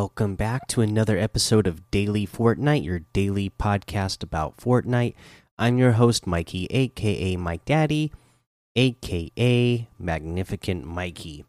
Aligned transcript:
Welcome 0.00 0.36
back 0.36 0.68
to 0.68 0.80
another 0.80 1.18
episode 1.18 1.66
of 1.66 1.90
Daily 1.90 2.24
Fortnite, 2.24 2.84
your 2.84 3.00
daily 3.12 3.50
podcast 3.50 4.22
about 4.22 4.56
Fortnite. 4.56 5.14
I'm 5.58 5.76
your 5.76 5.90
host, 5.90 6.24
Mikey, 6.24 6.68
aka 6.70 7.34
Mike 7.34 7.64
Daddy, 7.64 8.12
aka 8.76 9.88
Magnificent 9.98 10.84
Mikey. 10.84 11.44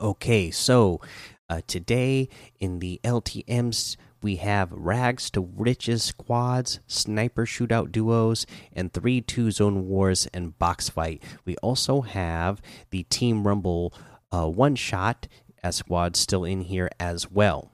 Okay, 0.00 0.50
so 0.50 1.02
uh, 1.50 1.60
today 1.66 2.30
in 2.60 2.78
the 2.78 2.98
LTMs, 3.04 3.98
we 4.22 4.36
have 4.36 4.72
rags 4.72 5.28
to 5.32 5.50
riches 5.54 6.02
squads, 6.02 6.80
sniper 6.86 7.44
shootout 7.44 7.92
duos, 7.92 8.46
and 8.72 8.90
3 8.94 9.20
2 9.20 9.50
zone 9.50 9.86
wars 9.86 10.26
and 10.32 10.58
box 10.58 10.88
fight. 10.88 11.22
We 11.44 11.58
also 11.58 12.00
have 12.00 12.62
the 12.88 13.02
Team 13.02 13.46
Rumble 13.46 13.92
uh, 14.32 14.48
one 14.48 14.76
shot 14.76 15.28
as 15.62 15.76
squads 15.76 16.18
still 16.18 16.44
in 16.44 16.62
here 16.62 16.90
as 16.98 17.30
well. 17.30 17.70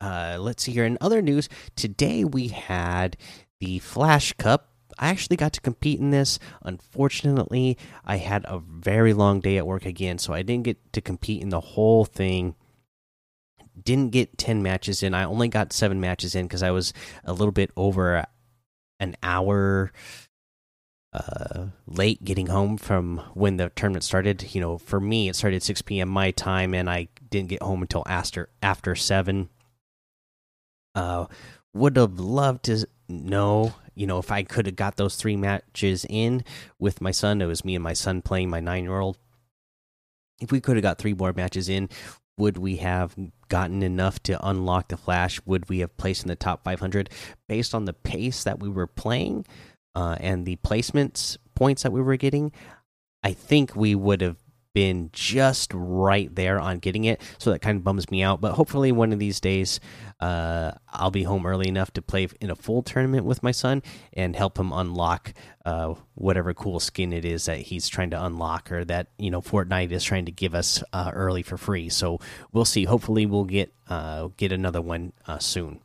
Uh, 0.00 0.36
let's 0.38 0.62
see 0.64 0.72
here. 0.72 0.84
In 0.84 0.98
other 1.00 1.22
news, 1.22 1.48
today 1.74 2.24
we 2.24 2.48
had 2.48 3.16
the 3.60 3.78
Flash 3.78 4.32
Cup. 4.34 4.70
I 4.98 5.08
actually 5.08 5.36
got 5.36 5.52
to 5.54 5.60
compete 5.60 6.00
in 6.00 6.10
this. 6.10 6.38
Unfortunately, 6.62 7.76
I 8.04 8.16
had 8.16 8.44
a 8.46 8.58
very 8.58 9.12
long 9.12 9.40
day 9.40 9.58
at 9.58 9.66
work 9.66 9.84
again, 9.84 10.18
so 10.18 10.32
I 10.32 10.42
didn't 10.42 10.64
get 10.64 10.92
to 10.92 11.00
compete 11.00 11.42
in 11.42 11.50
the 11.50 11.60
whole 11.60 12.04
thing. 12.04 12.54
Didn't 13.82 14.12
get 14.12 14.38
10 14.38 14.62
matches 14.62 15.02
in. 15.02 15.12
I 15.12 15.24
only 15.24 15.48
got 15.48 15.72
seven 15.72 16.00
matches 16.00 16.34
in 16.34 16.46
because 16.46 16.62
I 16.62 16.70
was 16.70 16.92
a 17.24 17.32
little 17.32 17.52
bit 17.52 17.70
over 17.76 18.24
an 18.98 19.16
hour 19.22 19.92
late 21.86 22.24
getting 22.24 22.48
home 22.48 22.76
from 22.76 23.18
when 23.34 23.56
the 23.56 23.70
tournament 23.70 24.04
started. 24.04 24.54
You 24.54 24.60
know, 24.60 24.78
for 24.78 25.00
me, 25.00 25.28
it 25.28 25.36
started 25.36 25.62
6 25.62 25.82
p.m. 25.82 26.08
my 26.08 26.30
time, 26.30 26.74
and 26.74 26.88
I 26.90 27.08
didn't 27.30 27.48
get 27.48 27.62
home 27.62 27.82
until 27.82 28.02
after 28.06 28.48
after 28.62 28.94
seven. 28.94 29.48
Uh, 30.94 31.26
would 31.74 31.96
have 31.96 32.18
loved 32.18 32.64
to 32.64 32.86
know, 33.08 33.74
you 33.94 34.06
know, 34.06 34.18
if 34.18 34.30
I 34.30 34.42
could 34.42 34.66
have 34.66 34.76
got 34.76 34.96
those 34.96 35.16
three 35.16 35.36
matches 35.36 36.06
in 36.08 36.44
with 36.78 37.00
my 37.00 37.10
son. 37.10 37.42
It 37.42 37.46
was 37.46 37.64
me 37.64 37.74
and 37.74 37.84
my 37.84 37.92
son 37.92 38.22
playing 38.22 38.50
my 38.50 38.60
nine 38.60 38.84
year 38.84 38.98
old. 38.98 39.18
If 40.40 40.52
we 40.52 40.60
could 40.60 40.76
have 40.76 40.82
got 40.82 40.98
three 40.98 41.14
more 41.14 41.32
matches 41.32 41.68
in, 41.68 41.88
would 42.38 42.58
we 42.58 42.76
have 42.76 43.16
gotten 43.48 43.82
enough 43.82 44.22
to 44.24 44.46
unlock 44.46 44.88
the 44.88 44.96
flash? 44.96 45.40
Would 45.46 45.68
we 45.68 45.78
have 45.78 45.96
placed 45.96 46.22
in 46.22 46.28
the 46.28 46.36
top 46.36 46.64
500 46.64 47.08
based 47.48 47.74
on 47.74 47.86
the 47.86 47.94
pace 47.94 48.44
that 48.44 48.60
we 48.60 48.68
were 48.68 48.86
playing? 48.86 49.46
Uh, 49.96 50.16
and 50.20 50.44
the 50.44 50.56
placements 50.56 51.38
points 51.54 51.82
that 51.82 51.90
we 51.90 52.02
were 52.02 52.16
getting, 52.16 52.52
I 53.24 53.32
think 53.32 53.74
we 53.74 53.94
would 53.94 54.20
have 54.20 54.36
been 54.74 55.08
just 55.10 55.72
right 55.72 56.32
there 56.34 56.60
on 56.60 56.80
getting 56.80 57.04
it. 57.04 57.22
So 57.38 57.50
that 57.50 57.62
kind 57.62 57.78
of 57.78 57.82
bums 57.82 58.10
me 58.10 58.22
out. 58.22 58.42
But 58.42 58.52
hopefully, 58.52 58.92
one 58.92 59.10
of 59.10 59.18
these 59.18 59.40
days, 59.40 59.80
uh, 60.20 60.72
I'll 60.92 61.10
be 61.10 61.22
home 61.22 61.46
early 61.46 61.66
enough 61.66 61.94
to 61.94 62.02
play 62.02 62.28
in 62.42 62.50
a 62.50 62.54
full 62.54 62.82
tournament 62.82 63.24
with 63.24 63.42
my 63.42 63.52
son 63.52 63.82
and 64.12 64.36
help 64.36 64.58
him 64.58 64.72
unlock 64.72 65.32
uh, 65.64 65.94
whatever 66.14 66.52
cool 66.52 66.78
skin 66.78 67.14
it 67.14 67.24
is 67.24 67.46
that 67.46 67.60
he's 67.60 67.88
trying 67.88 68.10
to 68.10 68.22
unlock 68.22 68.70
or 68.70 68.84
that 68.84 69.08
you 69.18 69.30
know 69.30 69.40
Fortnite 69.40 69.92
is 69.92 70.04
trying 70.04 70.26
to 70.26 70.32
give 70.32 70.54
us 70.54 70.84
uh, 70.92 71.10
early 71.14 71.42
for 71.42 71.56
free. 71.56 71.88
So 71.88 72.20
we'll 72.52 72.66
see. 72.66 72.84
Hopefully, 72.84 73.24
we'll 73.24 73.44
get 73.44 73.72
uh, 73.88 74.28
get 74.36 74.52
another 74.52 74.82
one 74.82 75.14
uh, 75.26 75.38
soon. 75.38 75.80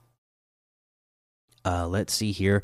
Uh, 1.64 1.88
let's 1.88 2.14
see 2.14 2.32
here. 2.32 2.64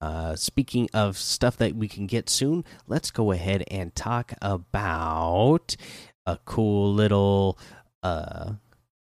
Uh, 0.00 0.36
speaking 0.36 0.88
of 0.94 1.16
stuff 1.16 1.56
that 1.56 1.74
we 1.74 1.88
can 1.88 2.06
get 2.06 2.28
soon, 2.28 2.64
let's 2.86 3.10
go 3.10 3.32
ahead 3.32 3.64
and 3.70 3.94
talk 3.94 4.32
about 4.40 5.76
a 6.26 6.38
cool 6.44 6.92
little 6.92 7.58
uh, 8.02 8.52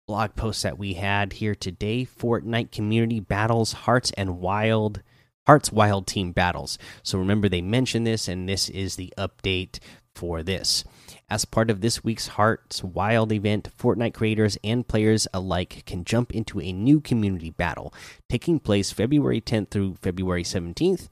blog 0.07 0.35
post 0.37 0.63
that 0.63 0.79
we 0.79 0.95
had 0.95 1.35
here 1.35 1.55
today. 1.55 2.05
Fortnite 2.05 2.71
community 2.71 3.21
battles, 3.21 3.73
hearts 3.73 4.13
and 4.17 4.41
wild. 4.41 5.03
Hearts 5.47 5.71
Wild 5.71 6.07
Team 6.07 6.33
battles. 6.33 6.79
So 7.03 7.19
remember, 7.19 7.51
they 7.51 7.61
mentioned 7.61 8.07
this, 8.07 8.29
and 8.29 8.49
this 8.49 8.71
is 8.71 8.97
the 8.97 9.13
update 9.19 9.79
for 10.15 10.43
this. 10.43 10.85
As 11.35 11.45
part 11.45 11.69
of 11.69 11.81
this 11.81 12.05
week's 12.05 12.29
Hearts 12.29 12.85
Wild 12.85 13.33
event, 13.33 13.69
Fortnite 13.77 14.15
creators 14.15 14.57
and 14.63 14.87
players 14.87 15.27
alike 15.35 15.83
can 15.85 16.05
jump 16.05 16.31
into 16.31 16.61
a 16.61 16.71
new 16.71 17.01
community 17.01 17.51
battle 17.51 17.93
taking 18.29 18.61
place 18.61 18.93
February 18.93 19.41
10th 19.41 19.71
through 19.71 19.97
February 20.01 20.45
17th. 20.45 21.09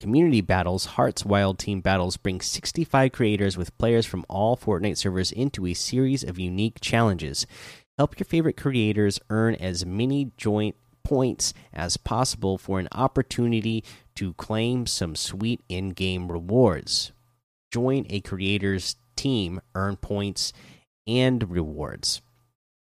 Community 0.00 0.40
battles, 0.40 0.86
Hearts 0.86 1.24
Wild 1.24 1.60
Team 1.60 1.80
battles 1.80 2.16
bring 2.16 2.40
65 2.40 3.12
creators 3.12 3.56
with 3.56 3.78
players 3.78 4.06
from 4.06 4.26
all 4.28 4.56
Fortnite 4.56 4.96
servers 4.96 5.30
into 5.30 5.68
a 5.68 5.74
series 5.74 6.24
of 6.24 6.36
unique 6.36 6.80
challenges. 6.80 7.46
Help 7.96 8.18
your 8.18 8.24
favorite 8.24 8.56
creators 8.56 9.20
earn 9.30 9.54
as 9.54 9.86
many 9.86 10.32
joint 10.36 10.74
points 11.04 11.54
as 11.72 11.96
possible 11.96 12.58
for 12.58 12.80
an 12.80 12.88
opportunity 12.90 13.84
to 14.16 14.34
claim 14.34 14.84
some 14.86 15.14
sweet 15.14 15.60
in 15.68 15.90
game 15.90 16.32
rewards. 16.32 17.12
Join 17.70 18.04
a 18.10 18.20
creator's 18.20 18.96
team 19.20 19.60
earn 19.74 19.96
points 19.96 20.52
and 21.06 21.50
rewards. 21.50 22.22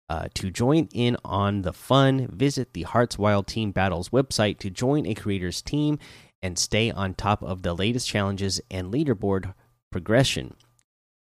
Uh, 0.10 0.28
to 0.34 0.50
join 0.50 0.90
in 0.94 1.16
on 1.24 1.62
the 1.62 1.74
fun, 1.74 2.28
visit 2.28 2.74
the 2.74 2.84
Hearts 2.84 3.18
Wild 3.18 3.48
Team 3.48 3.72
Battles 3.72 4.10
website 4.10 4.58
to 4.60 4.70
join 4.70 5.06
a 5.06 5.14
creator's 5.14 5.62
team 5.62 6.00
and 6.42 6.60
stay 6.60 6.92
on 6.92 7.14
top 7.14 7.42
of 7.42 7.62
the 7.62 7.74
latest 7.74 8.08
challenges 8.10 8.60
and 8.70 8.94
leaderboard 8.94 9.54
progression. 9.92 10.56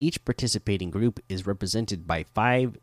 Each 0.02 0.24
participating 0.24 0.92
group 0.92 1.20
is 1.30 1.48
represented 1.48 2.06
by 2.06 2.24
five 2.24 2.78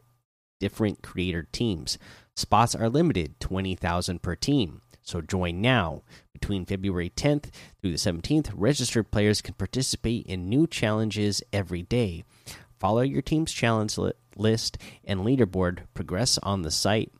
different 0.58 1.02
creator 1.02 1.46
teams. 1.52 1.98
Spots 2.34 2.74
are 2.74 2.88
limited 2.88 3.38
20,000 3.40 4.22
per 4.22 4.34
team. 4.34 4.80
So 5.02 5.20
join 5.20 5.60
now. 5.60 6.02
Between 6.46 6.64
February 6.64 7.10
10th 7.10 7.50
through 7.80 7.90
the 7.90 7.96
17th, 7.96 8.52
registered 8.54 9.10
players 9.10 9.42
can 9.42 9.54
participate 9.54 10.26
in 10.26 10.48
new 10.48 10.68
challenges 10.68 11.42
every 11.52 11.82
day. 11.82 12.22
Follow 12.78 13.00
your 13.00 13.20
team's 13.20 13.50
challenge 13.50 13.98
li 13.98 14.12
list 14.36 14.78
and 15.02 15.22
leaderboard 15.22 15.80
progress 15.92 16.38
on 16.44 16.62
the 16.62 16.70
site. 16.70 17.10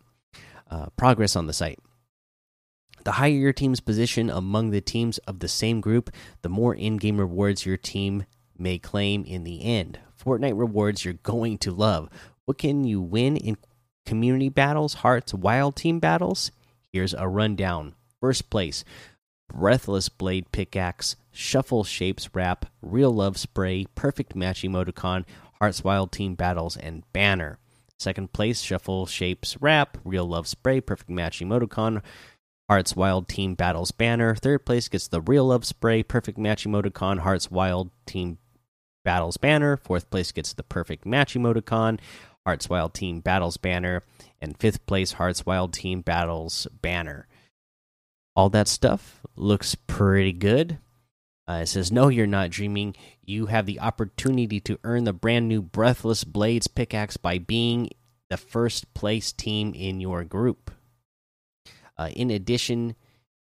Uh, 0.71 0.91
progress 0.97 1.35
on 1.35 1.49
the 1.49 1.53
site. 1.53 1.81
The 3.03 3.19
higher 3.19 3.33
your 3.33 3.53
team's 3.53 3.81
position 3.81 4.31
among 4.31 4.71
the 4.71 4.81
teams 4.81 5.19
of 5.27 5.41
the 5.41 5.49
same 5.49 5.81
group, 5.81 6.09
the 6.43 6.49
more 6.49 6.77
in-game 6.77 7.19
rewards 7.19 7.67
your 7.67 7.77
team 7.77 8.27
may 8.57 8.79
claim 8.79 9.25
in 9.25 9.43
the 9.43 9.65
end. 9.65 9.99
Fortnite 10.25 10.57
rewards 10.57 11.05
you're 11.05 11.15
going 11.15 11.59
to 11.59 11.73
love. 11.73 12.09
What 12.45 12.59
can 12.59 12.85
you 12.85 13.01
win 13.01 13.37
in 13.37 13.57
community 14.05 14.51
battles, 14.51 14.95
hearts, 14.95 15.35
wild 15.35 15.75
team 15.75 15.99
battles? 15.99 16.53
Here's 16.93 17.13
a 17.13 17.27
rundown. 17.27 17.97
First 18.21 18.51
place 18.51 18.85
Breathless 19.49 20.09
Blade 20.09 20.51
Pickaxe, 20.53 21.17
Shuffle 21.33 21.85
Shapes 21.85 22.35
Wrap, 22.35 22.67
Real 22.83 23.13
Love 23.13 23.39
Spray, 23.39 23.87
Perfect 23.95 24.35
Match 24.35 24.63
Emoticon, 24.63 25.25
Hearts 25.61 25.83
Wild 25.83 26.13
Team 26.13 26.35
Battles, 26.35 26.77
and 26.77 27.05
Banner. 27.13 27.59
Second 27.99 28.33
place 28.33 28.61
Shuffle 28.61 29.07
Shapes 29.07 29.57
Wrap, 29.61 29.99
Real 30.05 30.27
Love 30.27 30.47
Spray, 30.47 30.81
Perfect 30.81 31.11
Match 31.11 31.41
Emoticon, 31.41 32.03
Hearts 32.69 32.97
Wild 32.97 33.29
Team 33.29 33.55
Battles 33.55 33.93
Banner. 33.93 34.35
Third 34.35 34.67
place 34.67 34.89
gets 34.89 35.09
the 35.09 35.21
Real 35.21 35.47
Love 35.47 35.65
Spray, 35.65 36.03
Perfect 36.03 36.37
Match 36.37 36.65
Emoticon, 36.65 37.21
Hearts 37.21 37.51
Wild 37.51 37.91
Team 38.07 38.39
Battles 39.05 39.37
Banner. 39.37 39.77
Fourth 39.77 40.11
place 40.11 40.33
gets 40.33 40.53
the 40.53 40.65
Perfect 40.65 41.07
Match 41.07 41.35
Emoticon, 41.35 42.01
Hearts 42.45 42.69
Wild 42.69 42.93
Team 42.95 43.21
Battles 43.21 43.57
Banner 43.57 44.03
and 44.41 44.59
fifth 44.59 44.85
place 44.87 45.13
Hearts 45.13 45.47
Wild 45.47 45.73
Team 45.73 46.01
Battles 46.01 46.67
banner. 46.81 47.27
All 48.37 48.51
that 48.51 48.69
stuff 48.69 49.23
looks 49.35 49.75
pretty 49.75 50.33
good. 50.33 50.79
Uh, 51.49 51.61
it 51.63 51.67
says, 51.67 51.91
No, 51.91 52.09
you're 52.09 52.27
not 52.27 52.51
dreaming. 52.51 52.95
You 53.23 53.47
have 53.47 53.65
the 53.67 53.81
opportunity 53.81 54.61
to 54.61 54.79
earn 54.85 55.05
the 55.05 55.13
brand 55.15 55.49
new 55.49 55.63
Breathless 55.63 56.23
Blades 56.23 56.67
pickaxe 56.67 57.17
by 57.17 57.39
being 57.39 57.91
the 58.29 58.37
first 58.37 58.93
place 58.93 59.33
team 59.33 59.73
in 59.75 60.01
your 60.01 60.23
group. 60.25 60.71
Uh, 61.97 62.11
in 62.15 62.31
addition 62.31 62.95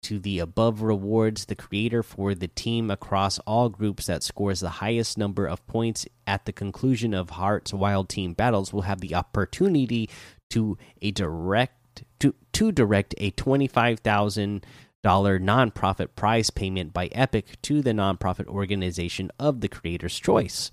to 0.04 0.20
the 0.20 0.40
above 0.40 0.82
rewards, 0.82 1.46
the 1.46 1.56
creator 1.56 2.04
for 2.04 2.36
the 2.36 2.50
team 2.50 2.92
across 2.92 3.40
all 3.40 3.70
groups 3.70 4.06
that 4.08 4.22
scores 4.22 4.60
the 4.60 4.70
highest 4.70 5.18
number 5.18 5.48
of 5.48 5.66
points 5.66 6.06
at 6.28 6.46
the 6.46 6.52
conclusion 6.52 7.14
of 7.14 7.32
Hearts 7.32 7.74
Wild 7.74 8.10
Team 8.10 8.34
battles 8.34 8.74
will 8.74 8.82
have 8.82 9.00
the 9.00 9.16
opportunity 9.16 10.10
to 10.52 10.78
a 11.02 11.12
direct 11.12 11.83
to 12.20 12.34
to 12.54 12.72
direct 12.72 13.16
a 13.18 13.32
twenty 13.32 13.68
five 13.68 14.00
thousand 14.00 14.66
dollar 15.04 15.40
nonprofit 15.40 16.10
prize 16.16 16.50
payment 16.50 16.94
by 16.94 17.08
Epic 17.08 17.62
to 17.62 17.82
the 17.82 17.92
nonprofit 17.92 18.48
organization 18.48 19.30
of 19.38 19.62
the 19.62 19.68
creator's 19.68 20.18
choice. 20.18 20.72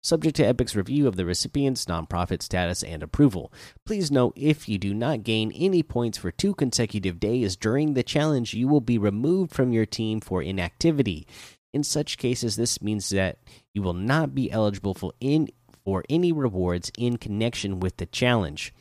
Subject 0.00 0.36
to 0.36 0.46
Epic's 0.46 0.76
review 0.76 1.08
of 1.08 1.16
the 1.16 1.26
recipient's 1.26 1.86
nonprofit 1.86 2.40
status 2.40 2.84
and 2.84 3.02
approval. 3.02 3.52
Please 3.84 4.12
note 4.12 4.32
if 4.36 4.68
you 4.68 4.78
do 4.78 4.94
not 4.94 5.24
gain 5.24 5.50
any 5.52 5.82
points 5.82 6.16
for 6.16 6.30
two 6.30 6.54
consecutive 6.54 7.18
days 7.18 7.56
during 7.56 7.94
the 7.94 8.04
challenge, 8.04 8.54
you 8.54 8.68
will 8.68 8.80
be 8.80 8.96
removed 8.96 9.52
from 9.52 9.72
your 9.72 9.84
team 9.84 10.20
for 10.20 10.40
inactivity. 10.40 11.26
In 11.74 11.82
such 11.82 12.16
cases, 12.16 12.54
this 12.54 12.80
means 12.80 13.08
that 13.10 13.38
you 13.74 13.82
will 13.82 13.92
not 13.92 14.34
be 14.34 14.50
eligible 14.50 14.94
for 14.94 15.12
in 15.20 15.48
for 15.84 16.04
any 16.08 16.32
rewards 16.32 16.92
in 16.96 17.16
connection 17.16 17.80
with 17.80 17.96
the 17.96 18.06
challenge. 18.06 18.72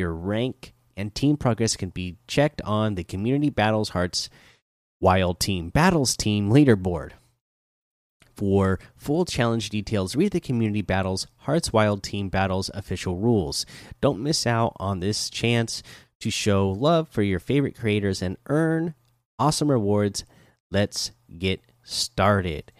Your 0.00 0.14
rank 0.14 0.72
and 0.96 1.14
team 1.14 1.36
progress 1.36 1.76
can 1.76 1.90
be 1.90 2.16
checked 2.26 2.62
on 2.62 2.94
the 2.94 3.04
Community 3.04 3.50
Battles 3.50 3.90
Hearts 3.90 4.30
Wild 4.98 5.38
Team 5.40 5.68
Battles 5.68 6.16
Team 6.16 6.48
leaderboard. 6.48 7.10
For 8.34 8.78
full 8.96 9.26
challenge 9.26 9.68
details, 9.68 10.16
read 10.16 10.32
the 10.32 10.40
Community 10.40 10.80
Battles 10.80 11.26
Hearts 11.40 11.70
Wild 11.70 12.02
Team 12.02 12.30
Battles 12.30 12.70
official 12.72 13.18
rules. 13.18 13.66
Don't 14.00 14.22
miss 14.22 14.46
out 14.46 14.72
on 14.80 15.00
this 15.00 15.28
chance 15.28 15.82
to 16.20 16.30
show 16.30 16.70
love 16.70 17.06
for 17.10 17.20
your 17.20 17.38
favorite 17.38 17.76
creators 17.78 18.22
and 18.22 18.38
earn 18.46 18.94
awesome 19.38 19.70
rewards. 19.70 20.24
Let's 20.70 21.10
get 21.36 21.60
started. 21.82 22.72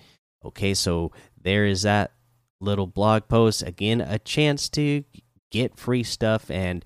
Okay, 0.42 0.72
so 0.72 1.12
there 1.38 1.66
is 1.66 1.82
that 1.82 2.12
little 2.60 2.86
blog 2.86 3.28
post. 3.28 3.62
Again, 3.62 4.00
a 4.00 4.18
chance 4.18 4.70
to 4.70 5.04
get 5.50 5.76
free 5.76 6.02
stuff. 6.02 6.50
And 6.50 6.84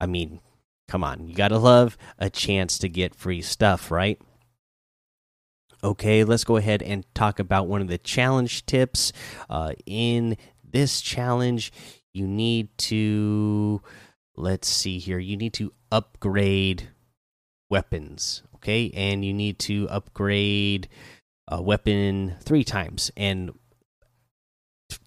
I 0.00 0.06
mean, 0.06 0.40
come 0.88 1.04
on, 1.04 1.28
you 1.28 1.34
got 1.34 1.48
to 1.48 1.58
love 1.58 1.96
a 2.18 2.30
chance 2.30 2.78
to 2.78 2.88
get 2.88 3.14
free 3.14 3.42
stuff, 3.42 3.90
right? 3.90 4.20
Okay, 5.84 6.24
let's 6.24 6.44
go 6.44 6.56
ahead 6.56 6.82
and 6.82 7.04
talk 7.14 7.38
about 7.38 7.68
one 7.68 7.80
of 7.80 7.88
the 7.88 7.98
challenge 7.98 8.66
tips. 8.66 9.12
Uh, 9.48 9.74
in 9.86 10.36
this 10.64 11.00
challenge, 11.00 11.72
you 12.12 12.26
need 12.26 12.76
to, 12.78 13.80
let's 14.36 14.68
see 14.68 14.98
here, 14.98 15.18
you 15.18 15.36
need 15.36 15.52
to 15.54 15.72
upgrade 15.92 16.88
weapons. 17.70 18.42
Okay, 18.56 18.90
and 18.92 19.24
you 19.24 19.32
need 19.32 19.60
to 19.60 19.88
upgrade 19.88 20.88
a 21.46 21.62
weapon 21.62 22.34
three 22.42 22.64
times. 22.64 23.12
And 23.16 23.52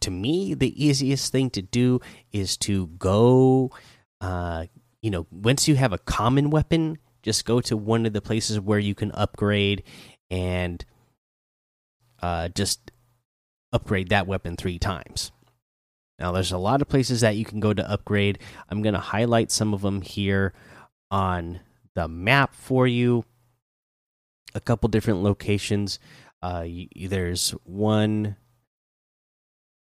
to 0.01 0.11
me, 0.11 0.53
the 0.53 0.83
easiest 0.83 1.31
thing 1.31 1.49
to 1.51 1.61
do 1.61 1.99
is 2.31 2.57
to 2.57 2.87
go, 2.87 3.71
uh, 4.19 4.65
you 5.01 5.09
know, 5.09 5.25
once 5.31 5.67
you 5.67 5.75
have 5.75 5.93
a 5.93 5.97
common 5.97 6.49
weapon, 6.49 6.97
just 7.23 7.45
go 7.45 7.61
to 7.61 7.77
one 7.77 8.05
of 8.05 8.13
the 8.13 8.21
places 8.21 8.59
where 8.59 8.79
you 8.79 8.95
can 8.95 9.11
upgrade 9.11 9.83
and 10.29 10.83
uh, 12.21 12.49
just 12.49 12.91
upgrade 13.73 14.09
that 14.09 14.27
weapon 14.27 14.55
three 14.55 14.79
times. 14.79 15.31
Now, 16.19 16.31
there's 16.31 16.51
a 16.51 16.57
lot 16.57 16.81
of 16.81 16.87
places 16.87 17.21
that 17.21 17.35
you 17.35 17.45
can 17.45 17.59
go 17.59 17.73
to 17.73 17.89
upgrade. 17.89 18.39
I'm 18.69 18.83
going 18.83 18.93
to 18.93 18.99
highlight 18.99 19.51
some 19.51 19.73
of 19.73 19.81
them 19.81 20.01
here 20.01 20.53
on 21.09 21.59
the 21.95 22.07
map 22.07 22.53
for 22.53 22.85
you. 22.85 23.25
A 24.53 24.59
couple 24.59 24.89
different 24.89 25.23
locations. 25.23 25.97
Uh, 26.41 26.65
there's 26.95 27.51
one 27.63 28.35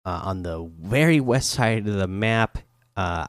uh, 0.05 0.21
on 0.23 0.43
the 0.43 0.69
very 0.79 1.19
west 1.19 1.51
side 1.51 1.87
of 1.87 1.95
the 1.95 2.07
map. 2.07 2.57
Uh, 2.95 3.27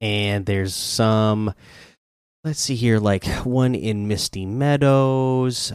and 0.00 0.44
there's 0.44 0.74
some 0.74 1.54
let's 2.44 2.60
see 2.60 2.74
here 2.74 2.98
like 2.98 3.24
one 3.44 3.74
in 3.74 4.06
misty 4.06 4.44
meadows 4.44 5.72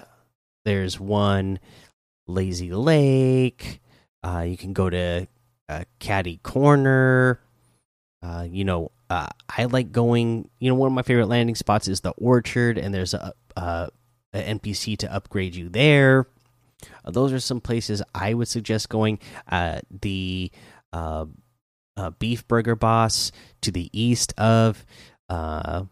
there's 0.66 1.00
one 1.00 1.60
lazy 2.28 2.72
lake 2.72 3.82
uh, 4.24 4.44
you 4.46 4.56
can 4.56 4.72
go 4.72 4.90
to 4.90 5.28
uh, 5.68 5.84
caddy 5.98 6.38
corner 6.44 7.40
uh, 8.22 8.46
you 8.48 8.64
know 8.64 8.92
uh, 9.10 9.28
i 9.58 9.66
like 9.66 9.92
going 9.92 10.48
you 10.60 10.70
know 10.70 10.76
one 10.76 10.88
of 10.88 10.94
my 10.94 11.02
favorite 11.02 11.28
landing 11.28 11.56
spots 11.56 11.88
is 11.88 12.02
the 12.02 12.12
orchard 12.12 12.78
and 12.78 12.94
there's 12.94 13.16
a, 13.16 13.34
a, 13.58 13.90
a 14.34 14.56
npc 14.56 14.98
to 14.98 15.14
upgrade 15.14 15.56
you 15.56 15.70
there. 15.70 16.28
Uh, 17.04 17.12
those 17.12 17.34
are 17.34 17.40
some 17.40 17.60
places 17.60 18.02
i 18.14 18.34
would 18.34 18.48
suggest 18.48 18.90
going. 18.90 19.20
Uh, 19.50 19.80
the 20.02 20.52
uh, 20.94 21.26
beef 22.18 22.48
burger 22.48 22.76
boss 22.76 23.32
to 23.62 23.72
the 23.72 23.90
east 23.92 24.34
of 24.38 24.86
uh, 25.30 25.84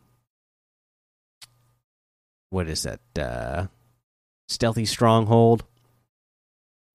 what 2.50 2.68
is 2.68 2.84
that 2.84 3.00
uh, 3.20 3.68
stealthy 4.48 4.86
stronghold. 4.86 5.64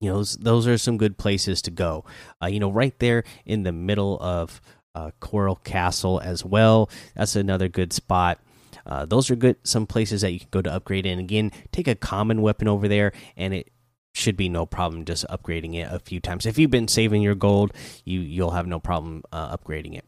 You 0.00 0.10
know 0.10 0.16
those, 0.16 0.36
those 0.36 0.66
are 0.66 0.78
some 0.78 0.96
good 0.96 1.16
places 1.18 1.62
to 1.62 1.70
go. 1.70 2.04
Uh, 2.42 2.46
you 2.46 2.58
know 2.58 2.70
right 2.70 2.98
there 2.98 3.24
in 3.44 3.62
the 3.62 3.72
middle 3.72 4.18
of 4.20 4.60
uh, 4.94 5.10
coral 5.20 5.56
castle 5.56 6.20
as 6.20 6.44
well. 6.44 6.90
That's 7.14 7.36
another 7.36 7.68
good 7.68 7.92
spot 7.92 8.40
uh, 8.86 9.06
those 9.06 9.30
are 9.30 9.36
good 9.36 9.56
some 9.64 9.86
places 9.86 10.20
that 10.22 10.32
you 10.32 10.40
can 10.40 10.48
go 10.50 10.62
to 10.62 10.72
upgrade 10.72 11.06
and 11.06 11.20
again 11.20 11.50
take 11.72 11.88
a 11.88 11.94
common 11.94 12.42
weapon 12.42 12.68
over 12.68 12.88
there 12.88 13.12
and 13.36 13.54
it 13.54 13.70
should 14.14 14.36
be 14.36 14.48
no 14.48 14.66
problem 14.66 15.04
just 15.04 15.26
upgrading 15.28 15.74
it 15.74 15.88
a 15.90 15.98
few 15.98 16.20
times. 16.20 16.46
If 16.46 16.58
you've 16.58 16.70
been 16.70 16.88
saving 16.88 17.22
your 17.22 17.34
gold, 17.34 17.72
you 18.04 18.20
you'll 18.20 18.50
have 18.50 18.66
no 18.66 18.78
problem 18.78 19.22
uh, 19.32 19.56
upgrading 19.56 19.96
it. 19.96 20.04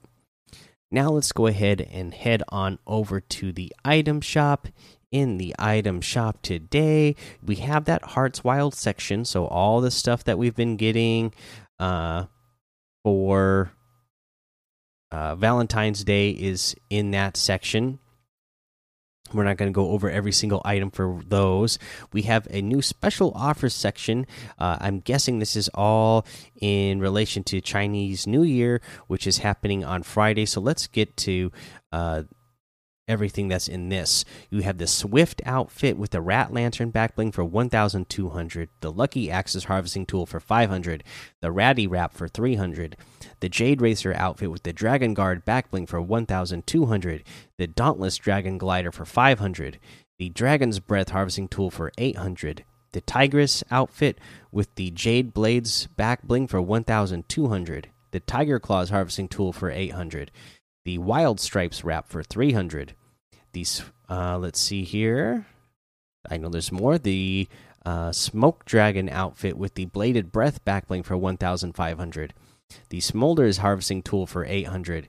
Now 0.91 1.11
let's 1.11 1.33
go 1.33 1.47
ahead 1.47 1.81
and 1.81 2.15
head 2.15 2.43
on 2.51 2.79
over 2.87 3.21
to 3.21 3.53
the 3.53 3.73
item 3.85 4.21
shop. 4.21 4.69
In 5.11 5.39
the 5.39 5.55
item 5.61 6.01
shop 6.01 6.43
today, 6.43 7.15
we 7.41 7.57
have 7.57 7.85
that 7.85 8.03
Hearts 8.03 8.43
Wild 8.43 8.75
section. 8.75 9.25
So 9.25 9.47
all 9.47 9.81
the 9.81 9.93
stuff 9.93 10.25
that 10.25 10.39
we've 10.39 10.57
been 10.57 10.77
getting 10.77 11.33
uh, 11.79 12.25
for 13.05 13.71
uh, 15.13 15.37
Valentine's 15.37 16.03
Day 16.03 16.31
is 16.31 16.75
in 16.91 17.13
that 17.13 17.37
section. 17.37 18.01
We're 19.35 19.45
not 19.45 19.57
going 19.57 19.73
to 19.73 19.75
go 19.75 19.91
over 19.91 20.11
every 20.11 20.33
single 20.33 20.63
item 20.65 20.91
for 20.91 21.21
those. 21.27 21.79
We 22.13 22.23
have 22.23 22.47
a 22.51 22.63
new 22.63 22.81
special 22.81 23.33
offers 23.35 23.75
section. 23.75 24.27
Uh, 24.59 24.79
I'm 24.81 25.01
guessing 25.01 25.39
this 25.39 25.57
is 25.57 25.69
all 25.75 26.27
in 26.61 27.01
relation 27.01 27.43
to 27.45 27.61
Chinese 27.61 28.27
New 28.27 28.43
Year, 28.43 28.81
which 29.09 29.27
is 29.27 29.39
happening 29.39 29.85
on 29.85 30.03
Friday. 30.03 30.47
So 30.47 30.61
let's 30.61 30.87
get 30.87 31.17
to 31.19 31.53
uh, 31.93 32.23
everything 33.07 33.49
that's 33.49 33.69
in 33.69 33.89
this. 33.89 34.25
You 34.51 34.63
have 34.63 34.79
the 34.79 34.87
Swift 34.87 35.43
outfit 35.45 35.97
with 35.97 36.11
the 36.11 36.21
Rat 36.21 36.53
Lantern 36.53 36.91
backbling 36.91 37.33
for 37.33 37.45
1,200, 37.45 38.69
the 38.81 38.93
Lucky 38.93 39.31
Axes 39.31 39.65
harvesting 39.65 40.07
tool 40.07 40.27
for 40.27 40.41
500, 40.41 41.05
the 41.41 41.53
Ratty 41.53 41.87
Wrap 41.87 42.15
for 42.15 42.29
300, 42.29 42.97
the 43.41 43.49
Jade 43.49 43.81
Racer 43.81 44.15
outfit 44.15 44.51
with 44.51 44.63
the 44.63 44.73
Dragon 44.73 45.15
Guard 45.15 45.45
backbling 45.45 45.89
for 45.89 46.01
1,200, 46.01 47.25
the 47.59 47.67
Dauntless 47.67 48.17
Dragon 48.17 48.59
Glider 48.59 48.93
for 48.93 49.05
500, 49.05 49.79
the 50.19 50.29
Dragon's 50.31 50.81
Breath 50.81 51.11
harvesting 51.11 51.49
tool 51.49 51.71
for 51.71 51.93
800. 51.99 52.65
The 52.93 53.01
Tigress 53.01 53.65
outfit 53.73 54.21
with 54.53 54.73
the 54.77 54.93
Jade 54.93 55.35
Blades 55.35 55.89
backbling 55.99 56.49
for 56.49 56.63
1,200. 56.63 57.89
The 58.13 58.21
Tiger 58.21 58.61
Claws 58.61 58.91
harvesting 58.91 59.27
tool 59.27 59.53
for 59.53 59.69
800 59.69 60.31
the 60.85 60.99
Wild 60.99 61.41
Stripes 61.41 61.83
wrap 61.83 62.09
for 62.09 62.23
300. 62.23 62.95
These, 63.53 63.83
uh, 64.09 64.39
let's 64.39 64.61
see 64.61 64.85
here. 64.85 65.47
I 66.29 66.37
know 66.37 66.49
there's 66.49 66.73
more. 66.73 66.99
The 66.99 67.49
uh, 67.85 68.13
Smoke 68.13 68.65
Dragon 68.65 69.09
outfit 69.09 69.57
with 69.57 69.75
the 69.75 69.87
Bladed 69.87 70.31
Breath 70.33 70.65
backbling 70.65 71.05
for 71.05 71.17
1,500. 71.17 72.35
The 72.89 73.01
Smolder's 73.01 73.59
Harvesting 73.59 74.03
Tool 74.03 74.27
for 74.27 74.45
800. 74.45 75.09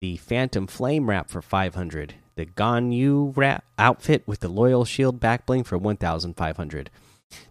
The 0.00 0.16
Phantom 0.16 0.66
Flame 0.66 1.08
wrap 1.08 1.28
for 1.28 1.42
500. 1.42 2.14
The 2.36 2.46
Ganyu 2.46 3.36
wrap 3.36 3.64
outfit 3.78 4.26
with 4.26 4.40
the 4.40 4.48
Loyal 4.48 4.84
Shield 4.84 5.20
backbling 5.20 5.64
for 5.64 5.78
1,500. 5.78 6.90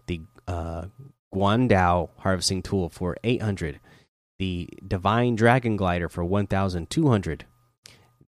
The 0.06 0.22
uh, 0.46 0.86
Guandao 1.34 2.10
Harvesting 2.18 2.62
Tool 2.62 2.88
for 2.90 3.16
800. 3.24 3.80
The 4.38 4.68
Divine 4.86 5.36
Dragon 5.36 5.76
Glider 5.76 6.08
for 6.08 6.24
1,200 6.24 7.46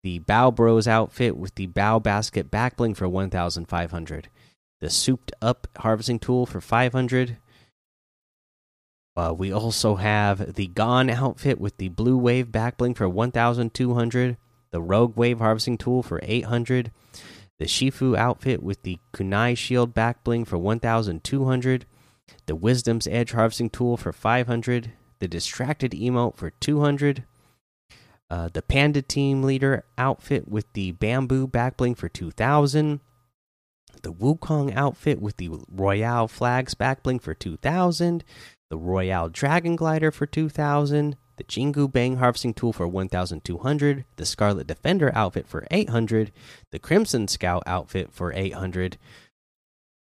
the 0.02 0.20
Bao 0.20 0.54
Bros 0.54 0.86
outfit 0.86 1.36
with 1.36 1.54
the 1.54 1.66
Bao 1.66 2.02
Basket 2.02 2.50
backbling 2.50 2.96
for 2.96 3.08
1,500. 3.08 4.28
The 4.80 4.90
souped 4.90 5.32
up 5.40 5.66
harvesting 5.78 6.18
tool 6.18 6.46
for 6.46 6.60
500. 6.60 7.38
Uh, 9.16 9.34
we 9.36 9.50
also 9.50 9.96
have 9.96 10.54
the 10.54 10.66
Gone 10.66 11.08
outfit 11.08 11.58
with 11.58 11.78
the 11.78 11.88
Blue 11.88 12.18
Wave 12.18 12.48
backbling 12.48 12.94
for 12.94 13.08
1,200. 13.08 14.36
The 14.70 14.82
Rogue 14.82 15.16
Wave 15.16 15.38
harvesting 15.38 15.78
tool 15.78 16.02
for 16.02 16.20
800. 16.22 16.90
The 17.58 17.64
Shifu 17.64 18.16
outfit 18.16 18.62
with 18.62 18.82
the 18.82 18.98
Kunai 19.14 19.56
Shield 19.56 19.94
backbling 19.94 20.46
for 20.46 20.58
1,200. 20.58 21.86
The 22.44 22.54
Wisdom's 22.54 23.06
Edge 23.06 23.32
harvesting 23.32 23.70
tool 23.70 23.96
for 23.96 24.12
500. 24.12 24.92
The 25.18 25.28
Distracted 25.28 25.92
emote 25.92 26.36
for 26.36 26.50
200 26.50 27.24
uh, 28.30 28.49
the 28.52 28.62
Panda 28.62 29.02
Team 29.02 29.42
Leader 29.42 29.85
outfit 29.97 30.49
with 30.49 30.73
the 30.73 30.92
bamboo 30.92 31.47
backbling 31.47 31.97
for 31.97 32.09
2000. 32.09 33.00
The 34.02 34.12
Wukong 34.12 34.75
outfit 34.76 35.21
with 35.21 35.37
the 35.37 35.50
Royale 35.68 36.28
Flags 36.28 36.75
backbling 36.75 37.21
for 37.21 37.35
2000. 37.35 38.25
The 38.68 38.76
Royale 38.76 39.28
Dragon 39.28 39.76
Glider 39.76 40.11
for 40.11 40.26
2000. 40.26 41.16
The 41.37 41.45
Jingu 41.45 41.90
Bang 41.90 42.16
Harvesting 42.16 42.54
Tool 42.54 42.73
for 42.73 42.88
1200. 42.88 44.04
The 44.16 44.26
Scarlet 44.26 44.66
Defender 44.66 45.12
outfit 45.14 45.47
for 45.47 45.66
800. 45.71 46.33
The 46.73 46.78
Crimson 46.78 47.28
Scout 47.28 47.62
outfit 47.66 48.12
for 48.12 48.33
800. 48.33 48.99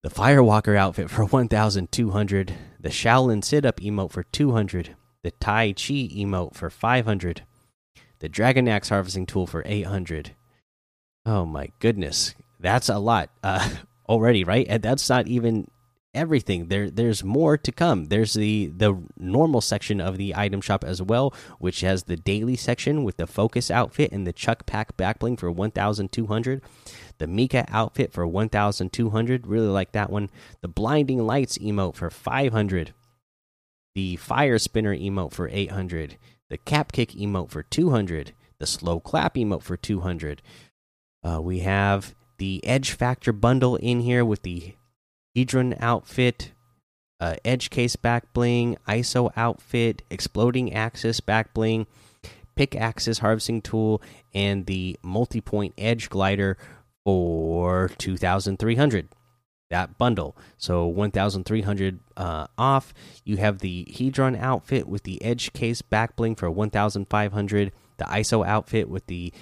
The 0.02 0.10
Firewalker 0.10 0.76
outfit 0.76 1.10
for 1.10 1.24
1200. 1.24 2.54
The 2.80 2.88
Shaolin 2.88 3.44
Sit 3.44 3.64
Up 3.64 3.80
emote 3.80 4.12
for 4.12 4.22
200 4.22 4.96
the 5.24 5.32
Tai 5.32 5.72
Chi 5.72 6.06
emote 6.14 6.54
for 6.54 6.70
500, 6.70 7.42
the 8.24 8.28
Dragon 8.30 8.66
Axe 8.68 8.88
harvesting 8.88 9.26
tool 9.26 9.46
for 9.46 9.62
800. 9.66 10.34
Oh 11.26 11.44
my 11.44 11.72
goodness, 11.78 12.34
that's 12.58 12.88
a 12.88 12.98
lot 12.98 13.28
uh, 13.42 13.68
already, 14.08 14.44
right? 14.44 14.66
And 14.66 14.82
that's 14.82 15.10
not 15.10 15.28
even 15.28 15.70
everything. 16.14 16.68
There, 16.68 16.88
there's 16.88 17.22
more 17.22 17.58
to 17.58 17.70
come. 17.70 18.06
There's 18.06 18.32
the 18.32 18.72
the 18.74 18.98
normal 19.18 19.60
section 19.60 20.00
of 20.00 20.16
the 20.16 20.34
item 20.34 20.62
shop 20.62 20.84
as 20.84 21.02
well, 21.02 21.34
which 21.58 21.82
has 21.82 22.04
the 22.04 22.16
daily 22.16 22.56
section 22.56 23.04
with 23.04 23.18
the 23.18 23.26
focus 23.26 23.70
outfit 23.70 24.10
and 24.10 24.26
the 24.26 24.32
Chuck 24.32 24.64
Pack 24.64 24.96
backbling 24.96 25.38
for 25.38 25.50
1,200. 25.50 26.62
The 27.18 27.26
Mika 27.26 27.66
outfit 27.68 28.10
for 28.10 28.26
1,200. 28.26 29.46
Really 29.46 29.66
like 29.66 29.92
that 29.92 30.08
one. 30.08 30.30
The 30.62 30.68
Blinding 30.68 31.26
Lights 31.26 31.58
emote 31.58 31.96
for 31.96 32.08
500. 32.08 32.94
The 33.94 34.16
Fire 34.16 34.58
Spinner 34.58 34.96
emote 34.96 35.32
for 35.32 35.46
800. 35.52 36.16
The 36.50 36.58
Cap 36.58 36.92
Kick 36.92 37.10
emote 37.10 37.50
for 37.50 37.62
200. 37.62 38.32
The 38.58 38.66
Slow 38.66 39.00
Clap 39.00 39.34
emote 39.34 39.62
for 39.62 39.76
200. 39.76 40.42
Uh, 41.22 41.40
we 41.40 41.60
have 41.60 42.14
the 42.38 42.64
Edge 42.64 42.90
Factor 42.90 43.32
bundle 43.32 43.76
in 43.76 44.00
here 44.00 44.24
with 44.24 44.42
the 44.42 44.74
Hedron 45.36 45.76
outfit, 45.80 46.52
uh, 47.20 47.36
Edge 47.44 47.70
Case 47.70 47.96
back 47.96 48.32
bling, 48.32 48.76
ISO 48.86 49.32
outfit, 49.36 50.02
Exploding 50.10 50.72
Axis 50.72 51.20
back 51.20 51.54
bling, 51.54 51.86
Pick 52.54 52.76
Axis 52.76 53.18
harvesting 53.18 53.62
tool, 53.62 54.00
and 54.32 54.66
the 54.66 54.98
multi 55.02 55.40
point 55.40 55.74
Edge 55.78 56.08
glider 56.10 56.56
for 57.04 57.90
2,300. 57.98 59.08
That 59.70 59.98
bundle. 59.98 60.36
So 60.56 60.86
1,300 60.86 62.00
uh, 62.16 62.46
off. 62.58 62.94
You 63.24 63.38
have 63.38 63.58
the 63.58 63.86
Hedron 63.90 64.38
outfit 64.38 64.86
with 64.86 65.04
the 65.04 65.22
Edge 65.22 65.52
Case 65.52 65.82
back 65.82 66.16
bling 66.16 66.36
for 66.36 66.50
1,500. 66.50 67.72
The 67.96 68.04
ISO 68.04 68.46
outfit 68.46 68.88
with 68.88 69.06
the 69.06 69.32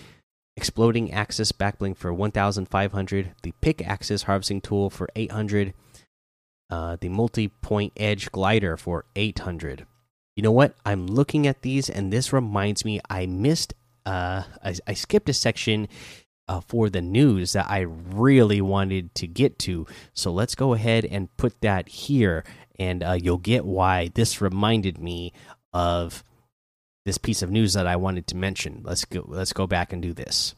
exploding 0.57 1.13
axis 1.13 1.51
backbling 1.53 1.97
for 1.97 2.13
1500 2.13 3.33
the 3.43 3.53
pick 3.61 3.87
axis 3.87 4.25
harvesting 4.25 4.61
tool 4.61 4.91
for 4.91 5.09
800 5.17 5.73
uh, 6.71 6.97
the 7.01 7.09
multi-point 7.09 7.93
edge 7.97 8.31
glider 8.33 8.77
for 8.77 9.07
800 9.17 9.87
you 10.37 10.43
know 10.43 10.53
what 10.53 10.75
i'm 10.85 11.07
looking 11.07 11.47
at 11.47 11.63
these 11.63 11.89
and 11.89 12.13
this 12.13 12.33
reminds 12.33 12.85
me 12.85 13.01
i 13.09 13.25
missed 13.25 13.73
uh 14.05 14.43
i, 14.63 14.75
I 14.87 14.93
skipped 14.93 15.29
a 15.31 15.35
section 15.35 15.89
uh, 16.53 16.61
for 16.61 16.91
the 16.91 17.01
news 17.01 17.53
that 17.53 17.67
i 17.69 17.81
really 17.81 18.61
wanted 18.61 19.15
to 19.15 19.27
get 19.27 19.59
to 19.59 19.87
so 20.13 20.33
let's 20.33 20.55
go 20.55 20.75
ahead 20.75 21.05
and 21.05 21.35
put 21.37 21.61
that 21.61 21.89
here 21.89 22.45
and 22.79 23.03
uh, 23.03 23.13
you'll 23.13 23.39
get 23.39 23.65
why 23.65 24.11
this 24.15 24.41
reminded 24.41 24.99
me 24.99 25.33
of 25.73 26.25
this 27.05 27.19
piece 27.19 27.43
of 27.43 27.51
news 27.51 27.73
that 27.75 27.87
I 27.87 27.97
wanted 27.97 28.27
to 28.29 28.37
mention. 28.37 28.83
Let's 28.85 29.05
go 29.05 29.25
let's 29.27 29.53
go 29.53 29.67
back 29.67 29.93
and 29.93 30.03
do 30.03 30.13
this. 30.13 30.55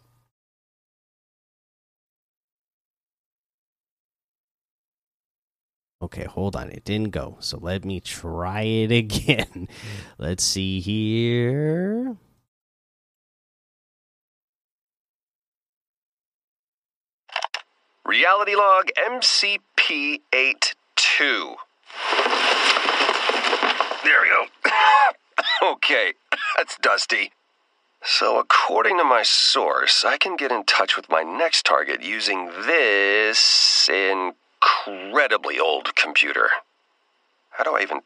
Okay, 6.02 6.24
hold 6.24 6.54
on. 6.54 6.70
It 6.70 6.84
didn't 6.84 7.10
go. 7.12 7.36
So 7.40 7.58
let 7.58 7.84
me 7.84 7.98
try 8.00 8.62
it 8.62 8.92
again. 9.04 9.68
Let's 10.18 10.44
see 10.44 10.80
here. 10.80 12.16
Reality 18.06 18.54
Log 18.54 18.90
MCP 18.99 20.20
82. 20.30 21.54
There 24.04 24.20
we 24.20 24.28
go. 24.28 24.46
okay, 25.73 26.12
that's 26.58 26.76
Dusty. 26.76 27.32
So, 28.04 28.38
according 28.38 28.99
to 28.99 29.04
my 29.04 29.23
source, 29.23 30.04
I 30.04 30.18
can 30.18 30.37
get 30.37 30.52
in 30.52 30.64
touch 30.64 30.99
with 30.99 31.08
my 31.08 31.23
next 31.23 31.64
target 31.64 32.02
using 32.02 32.49
this 32.66 33.88
incredibly 33.88 35.58
old 35.58 35.96
computer. 35.96 36.50
How 37.52 37.64
do 37.64 37.75
I 37.75 37.80
even 37.80 38.02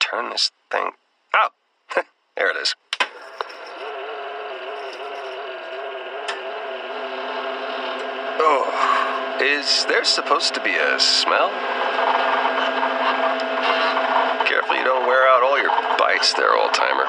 turn 0.00 0.30
this 0.30 0.50
thing? 0.72 0.90
Oh, 1.32 1.50
there 2.36 2.50
it 2.50 2.56
is. 2.56 2.74
Oh, 8.38 8.95
is 9.40 9.84
there 9.86 10.04
supposed 10.04 10.54
to 10.54 10.62
be 10.62 10.74
a 10.74 10.98
smell? 10.98 11.50
Careful 14.46 14.76
you 14.76 14.84
don't 14.84 15.06
wear 15.06 15.28
out 15.28 15.42
all 15.42 15.60
your 15.60 15.70
bites 15.98 16.32
there, 16.34 16.54
old 16.56 16.72
timer. 16.72 17.04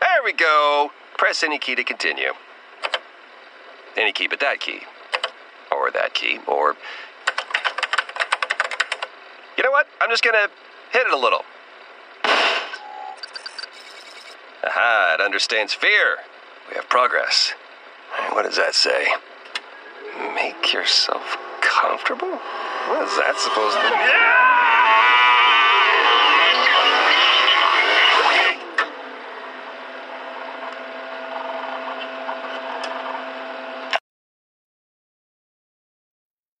There 0.00 0.22
we 0.24 0.32
go. 0.32 0.90
Press 1.16 1.42
any 1.42 1.58
key 1.58 1.74
to 1.74 1.84
continue. 1.84 2.32
Any 3.96 4.12
key 4.12 4.26
but 4.26 4.40
that 4.40 4.60
key. 4.60 4.80
Or 5.70 5.90
that 5.90 6.14
key. 6.14 6.38
Or. 6.46 6.76
You 9.56 9.64
know 9.64 9.70
what? 9.70 9.86
I'm 10.00 10.10
just 10.10 10.24
gonna 10.24 10.48
hit 10.92 11.06
it 11.06 11.12
a 11.12 11.16
little. 11.16 11.44
Aha, 14.64 15.16
it 15.18 15.20
understands 15.20 15.74
fear. 15.74 16.18
We 16.68 16.76
have 16.76 16.88
progress. 16.88 17.54
What 18.32 18.44
does 18.44 18.56
that 18.56 18.74
say? 18.74 19.06
Make 20.18 20.72
yourself 20.72 21.36
comfortable? 21.60 22.28
What 22.88 23.02
is 23.04 23.16
that 23.16 23.38
supposed 23.38 23.76
to 23.76 23.90
mean? 23.90 24.48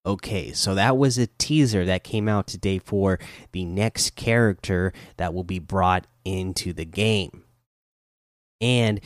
Okay, 0.06 0.52
so 0.52 0.74
that 0.74 0.96
was 0.96 1.18
a 1.18 1.26
teaser 1.26 1.84
that 1.84 2.02
came 2.02 2.28
out 2.28 2.46
today 2.46 2.78
for 2.78 3.18
the 3.52 3.66
next 3.66 4.16
character 4.16 4.94
that 5.18 5.34
will 5.34 5.44
be 5.44 5.58
brought 5.58 6.06
into 6.24 6.72
the 6.72 6.86
game. 6.86 7.44
And 8.60 9.00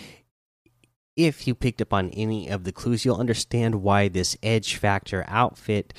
if 1.17 1.47
you 1.47 1.55
picked 1.55 1.83
up 1.83 1.93
on 1.93 2.11
any 2.11 2.49
of 2.49 2.65
the 2.65 2.73
clues, 2.73 3.05
you'll 3.05 3.17
understand 3.17 3.83
why 3.83 4.09
this 4.09 4.37
Edge 4.43 4.77
Factor 4.77 5.25
outfit 5.29 5.93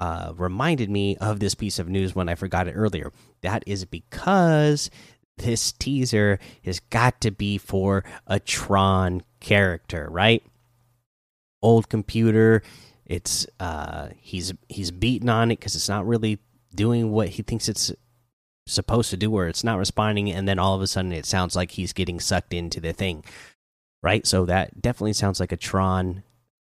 uh, 0.00 0.32
reminded 0.36 0.90
me 0.90 1.16
of 1.16 1.40
this 1.40 1.54
piece 1.54 1.78
of 1.78 1.88
news 1.88 2.14
when 2.14 2.28
I 2.28 2.34
forgot 2.34 2.68
it 2.68 2.72
earlier. 2.72 3.12
That 3.42 3.62
is 3.66 3.84
because 3.84 4.90
this 5.38 5.72
teaser 5.72 6.38
has 6.64 6.80
got 6.80 7.20
to 7.22 7.30
be 7.30 7.58
for 7.58 8.04
a 8.26 8.40
Tron 8.40 9.22
character, 9.40 10.08
right? 10.10 10.42
Old 11.62 11.88
computer. 11.88 12.62
It's 13.04 13.46
uh, 13.60 14.08
he's 14.18 14.52
he's 14.68 14.90
beaten 14.90 15.28
on 15.28 15.50
it 15.50 15.60
because 15.60 15.76
it's 15.76 15.88
not 15.88 16.06
really 16.06 16.40
doing 16.74 17.12
what 17.12 17.30
he 17.30 17.42
thinks 17.42 17.68
it's 17.68 17.92
supposed 18.66 19.10
to 19.10 19.16
do, 19.16 19.32
or 19.32 19.46
it's 19.46 19.62
not 19.62 19.78
responding, 19.78 20.30
and 20.30 20.48
then 20.48 20.58
all 20.58 20.74
of 20.74 20.82
a 20.82 20.86
sudden 20.86 21.12
it 21.12 21.24
sounds 21.24 21.54
like 21.54 21.70
he's 21.70 21.92
getting 21.92 22.18
sucked 22.18 22.52
into 22.52 22.80
the 22.80 22.92
thing 22.92 23.22
right? 24.02 24.26
So 24.26 24.44
that 24.46 24.80
definitely 24.80 25.12
sounds 25.12 25.40
like 25.40 25.52
a 25.52 25.56
Tron 25.56 26.22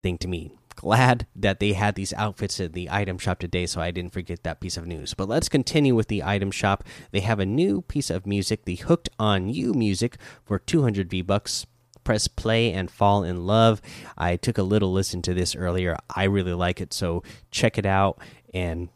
thing 0.03 0.19
to 0.19 0.29
me. 0.29 0.53
Glad 0.77 1.27
that 1.37 1.61
they 1.61 1.73
had 1.73 1.95
these 1.95 2.13
outfits 2.15 2.59
at 2.59 2.73
the 2.73 2.89
item 2.91 3.17
shop 3.17 3.39
today, 3.39 3.65
so 3.65 3.81
I 3.81 3.91
didn't 3.91 4.13
forget 4.13 4.43
that 4.43 4.61
piece 4.61 4.77
of 4.77 4.87
news. 4.87 5.15
But 5.15 5.29
let's 5.29 5.49
continue 5.49 5.95
with 5.95 6.09
the 6.09 6.23
item 6.23 6.51
shop. 6.51 6.85
They 7.13 7.21
have 7.21 7.39
a 7.39 7.47
new 7.47 7.83
piece 7.83 8.11
of 8.11 8.27
music, 8.27 8.65
the 8.65 8.75
Hooked 8.77 9.09
on 9.19 9.49
You 9.49 9.73
music, 9.73 10.17
for 10.45 10.59
200 10.59 11.09
V 11.09 11.23
bucks. 11.23 11.67
Press 12.03 12.29
play 12.29 12.73
and 12.73 12.91
fall 12.91 13.23
in 13.23 13.47
love. 13.47 13.81
I 14.19 14.37
took 14.37 14.59
a 14.59 14.63
little 14.63 14.93
listen 14.93 15.23
to 15.23 15.33
this 15.33 15.57
earlier. 15.57 15.97
I 16.15 16.25
really 16.25 16.53
like 16.53 16.81
it, 16.81 16.93
so 16.93 17.23
check 17.51 17.79
it 17.79 17.87
out. 17.87 18.19
And 18.53 18.91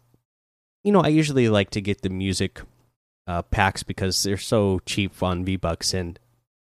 you 0.85 0.93
know, 0.93 1.01
I 1.01 1.09
usually 1.09 1.49
like 1.49 1.71
to 1.71 1.81
get 1.81 2.03
the 2.03 2.11
music 2.11 2.61
uh, 3.27 3.43
packs 3.43 3.83
because 3.83 4.23
they're 4.23 4.37
so 4.37 4.81
cheap 4.85 5.23
on 5.23 5.45
V 5.45 5.57
bucks, 5.57 5.95
and 5.95 6.19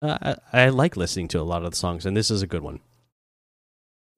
uh, 0.03 0.35
I, 0.53 0.63
I 0.65 0.69
like 0.69 0.97
listening 0.97 1.29
to 1.29 1.41
a 1.41 1.43
lot 1.43 1.65
of 1.65 1.71
the 1.71 1.77
songs, 1.77 2.05
and 2.05 2.17
this 2.17 2.31
is 2.31 2.43
a 2.43 2.47
good 2.47 2.63
one. 2.63 2.81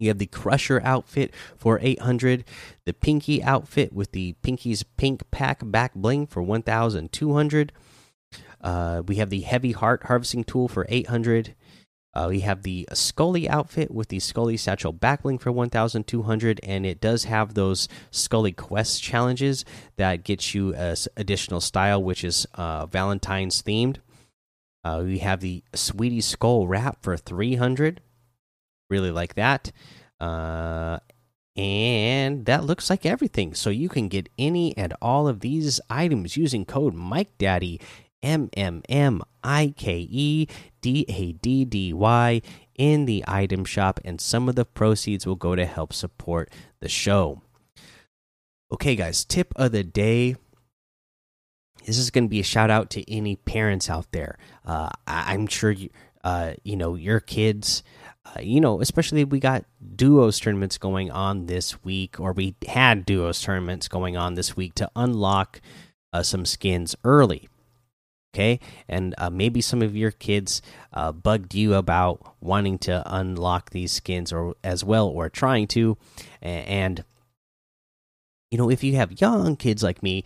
You 0.00 0.08
have 0.08 0.18
the 0.18 0.26
Crusher 0.26 0.80
outfit 0.82 1.32
for 1.56 1.78
800, 1.80 2.44
the 2.84 2.92
Pinky 2.92 3.42
outfit 3.42 3.92
with 3.92 4.12
the 4.12 4.34
Pinky's 4.42 4.82
Pink 4.82 5.22
Pack 5.30 5.60
back 5.62 5.94
bling 5.94 6.26
for 6.26 6.42
1200. 6.42 7.72
Uh, 8.60 9.02
we 9.06 9.16
have 9.16 9.30
the 9.30 9.42
Heavy 9.42 9.72
Heart 9.72 10.04
harvesting 10.04 10.42
tool 10.42 10.68
for 10.68 10.86
800. 10.88 11.54
Uh, 12.14 12.26
we 12.30 12.40
have 12.40 12.62
the 12.62 12.88
Scully 12.92 13.48
outfit 13.48 13.90
with 13.90 14.08
the 14.08 14.20
Scully 14.20 14.56
satchel 14.56 14.92
backbling 14.92 15.40
for 15.40 15.50
1200, 15.52 16.60
and 16.62 16.86
it 16.86 17.00
does 17.00 17.24
have 17.24 17.54
those 17.54 17.88
Scully 18.10 18.52
quest 18.52 19.02
challenges 19.02 19.64
that 19.96 20.24
get 20.24 20.54
you 20.54 20.74
a 20.74 20.96
additional 21.16 21.60
style, 21.60 22.02
which 22.02 22.24
is 22.24 22.46
uh, 22.54 22.86
Valentine's 22.86 23.62
themed. 23.62 23.98
Uh, 24.84 25.02
we 25.04 25.18
have 25.18 25.40
the 25.40 25.64
Sweetie 25.74 26.20
Skull 26.20 26.68
wrap 26.68 27.02
for 27.02 27.16
300. 27.16 28.00
Really 28.90 29.10
like 29.10 29.34
that. 29.34 29.72
Uh, 30.20 30.98
And 31.56 32.46
that 32.46 32.64
looks 32.64 32.90
like 32.90 33.06
everything. 33.06 33.54
So 33.54 33.70
you 33.70 33.88
can 33.88 34.08
get 34.08 34.28
any 34.36 34.76
and 34.76 34.92
all 35.00 35.28
of 35.28 35.40
these 35.40 35.80
items 35.88 36.36
using 36.36 36.64
code 36.64 36.94
Mike 36.94 37.38
Daddy 37.38 37.80
M 38.22 38.50
M 38.56 38.82
M 38.88 39.22
I 39.44 39.72
K 39.76 40.08
E 40.10 40.48
D 40.80 41.04
A 41.08 41.32
D 41.32 41.64
D 41.64 41.92
Y 41.92 42.42
in 42.74 43.04
the 43.04 43.22
item 43.28 43.64
shop, 43.64 44.00
and 44.04 44.20
some 44.20 44.48
of 44.48 44.56
the 44.56 44.64
proceeds 44.64 45.26
will 45.26 45.36
go 45.36 45.54
to 45.54 45.64
help 45.64 45.92
support 45.92 46.50
the 46.80 46.88
show. 46.88 47.42
Okay, 48.72 48.96
guys, 48.96 49.24
tip 49.24 49.52
of 49.54 49.70
the 49.72 49.84
day. 49.84 50.34
This 51.84 51.98
is 51.98 52.10
going 52.10 52.24
to 52.24 52.28
be 52.28 52.40
a 52.40 52.44
shout 52.44 52.70
out 52.70 52.90
to 52.90 53.10
any 53.12 53.36
parents 53.36 53.90
out 53.90 54.10
there. 54.12 54.38
Uh, 54.64 54.90
I 55.06 55.34
am 55.34 55.46
sure 55.46 55.70
you, 55.70 55.90
uh, 56.22 56.54
you 56.62 56.76
know, 56.76 56.94
your 56.94 57.20
kids, 57.20 57.82
uh, 58.24 58.40
you 58.40 58.60
know, 58.60 58.80
especially 58.80 59.24
we 59.24 59.40
got 59.40 59.64
duos 59.94 60.40
tournaments 60.40 60.78
going 60.78 61.10
on 61.10 61.46
this 61.46 61.84
week, 61.84 62.18
or 62.18 62.32
we 62.32 62.54
had 62.66 63.04
duos 63.04 63.42
tournaments 63.42 63.88
going 63.88 64.16
on 64.16 64.34
this 64.34 64.56
week 64.56 64.74
to 64.76 64.90
unlock 64.96 65.60
uh, 66.12 66.22
some 66.22 66.44
skins 66.44 66.96
early 67.04 67.48
okay 68.34 68.58
and 68.88 69.14
uh, 69.18 69.30
maybe 69.30 69.60
some 69.60 69.80
of 69.80 69.96
your 69.96 70.10
kids 70.10 70.60
uh, 70.92 71.12
bugged 71.12 71.54
you 71.54 71.74
about 71.74 72.34
wanting 72.40 72.78
to 72.78 73.02
unlock 73.06 73.70
these 73.70 73.92
skins 73.92 74.32
or 74.32 74.54
as 74.64 74.84
well 74.84 75.06
or 75.06 75.28
trying 75.28 75.66
to 75.66 75.96
and 76.42 77.04
you 78.54 78.58
know 78.58 78.70
if 78.70 78.84
you 78.84 78.94
have 78.94 79.20
young 79.20 79.56
kids 79.56 79.82
like 79.82 80.00
me 80.00 80.22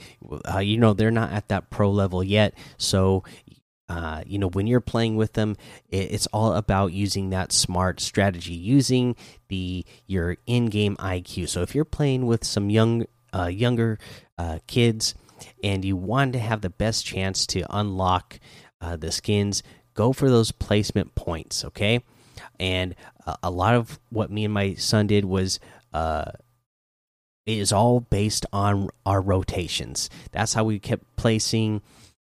uh, 0.55 0.59
you 0.59 0.77
know 0.77 0.93
they're 0.93 1.11
not 1.11 1.33
at 1.33 1.49
that 1.49 1.71
pro 1.71 1.91
level 1.91 2.23
yet 2.23 2.53
so 2.77 3.25
uh, 3.89 4.23
you 4.27 4.39
know 4.39 4.51
when 4.51 4.67
you're 4.67 4.83
playing 4.83 5.17
with 5.17 5.33
them 5.33 5.57
it's 5.89 6.27
all 6.27 6.53
about 6.53 6.93
using 6.93 7.31
that 7.31 7.53
smart 7.53 8.01
strategy 8.01 8.53
using 8.53 9.17
the 9.49 9.83
your 10.07 10.37
in-game 10.45 10.95
iq 10.97 11.49
so 11.49 11.63
if 11.63 11.75
you're 11.75 11.87
playing 11.87 12.27
with 12.27 12.45
some 12.45 12.69
young 12.69 13.07
uh, 13.35 13.47
younger 13.47 13.99
uh, 14.37 14.59
kids 14.67 15.15
and 15.65 15.83
you 15.83 15.97
want 15.97 16.35
to 16.35 16.39
have 16.39 16.61
the 16.61 16.69
best 16.69 17.07
chance 17.07 17.47
to 17.47 17.65
unlock 17.71 18.39
uh, 18.83 18.97
the 18.97 19.11
skins, 19.13 19.63
go 19.95 20.13
for 20.13 20.29
those 20.29 20.53
placement 20.53 21.15
points, 21.15 21.65
okay? 21.65 22.03
And 22.59 22.95
uh, 23.27 23.37
a 23.43 23.51
lot 23.51 23.75
of 23.75 23.99
what 24.11 24.31
me 24.31 24.45
and 24.45 24.55
my 24.55 24.75
son 24.75 25.07
did 25.07 25.25
was 25.25 25.61
uh, 27.49 27.53
is 27.53 27.73
all 27.73 28.01
based 28.01 28.47
on 28.53 28.91
our 29.07 29.21
rotations. 29.21 30.11
That's 30.33 30.55
how 30.55 30.65
we 30.65 30.79
kept 30.79 31.05
placing 31.17 31.83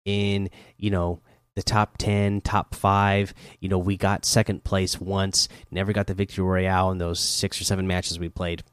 in, 0.06 0.50
you 0.78 0.90
know, 0.90 1.22
the 1.56 1.64
top 1.64 1.98
10, 1.98 2.42
top 2.42 2.74
5. 2.74 3.34
You 3.60 3.70
know, 3.70 3.78
we 3.78 3.98
got 3.98 4.26
second 4.26 4.64
place 4.64 5.00
once, 5.00 5.50
never 5.72 5.92
got 5.92 6.08
the 6.08 6.14
victory 6.14 6.44
royale 6.44 6.92
in 6.92 6.98
those 7.00 7.20
6 7.20 7.60
or 7.60 7.64
7 7.64 7.86
matches 7.86 8.20
we 8.20 8.30
played 8.30 8.64